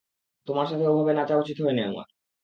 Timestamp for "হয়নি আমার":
1.63-2.07